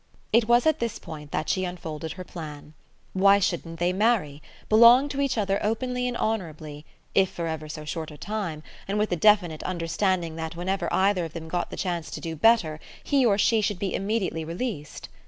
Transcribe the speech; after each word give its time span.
It 0.33 0.47
was 0.47 0.65
at 0.65 0.79
this 0.79 0.97
point 0.97 1.29
that 1.29 1.47
she 1.47 1.63
unfolded 1.63 2.13
her 2.13 2.23
plan. 2.23 2.73
Why 3.13 3.37
shouldn't 3.37 3.77
they 3.79 3.93
marry; 3.93 4.41
belong 4.67 5.07
to 5.09 5.21
each 5.21 5.37
other 5.37 5.59
openly 5.63 6.07
and 6.07 6.17
honourably, 6.17 6.87
if 7.13 7.29
for 7.29 7.45
ever 7.45 7.69
so 7.69 7.85
short 7.85 8.09
a 8.09 8.17
time, 8.17 8.63
and 8.87 8.97
with 8.97 9.11
the 9.11 9.15
definite 9.15 9.61
understanding 9.61 10.37
that 10.37 10.55
whenever 10.55 10.91
either 10.91 11.25
of 11.25 11.33
them 11.33 11.47
got 11.47 11.69
the 11.69 11.77
chance 11.77 12.09
to 12.09 12.19
do 12.19 12.35
better 12.35 12.79
he 13.03 13.23
or 13.23 13.37
she 13.37 13.61
should 13.61 13.77
be 13.77 13.93
immediately 13.93 14.43
released? 14.43 15.07